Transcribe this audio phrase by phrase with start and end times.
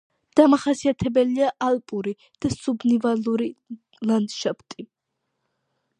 [0.39, 2.13] დამახასიათებელია ალპური
[2.45, 3.51] და სუბნივალური
[4.13, 4.91] ლანდშაფტი.